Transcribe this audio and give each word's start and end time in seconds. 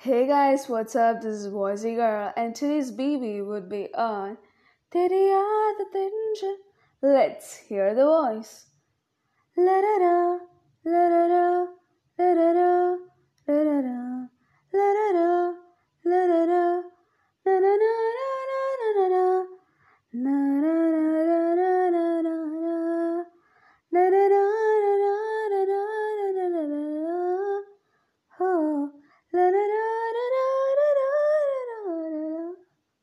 Hey 0.00 0.28
guys, 0.28 0.68
what's 0.68 0.94
up? 0.94 1.22
This 1.22 1.38
is 1.38 1.46
Voicy 1.48 1.96
Girl, 1.96 2.32
and 2.36 2.54
today's 2.54 2.92
BV 2.92 3.44
would 3.44 3.68
be 3.68 3.92
on 3.94 4.38
Teri 4.92 5.34
Let's 7.02 7.56
hear 7.56 7.92
the 7.96 8.04
voice. 8.04 8.66
La 9.56 9.80
da 9.80 9.98
da, 9.98 10.17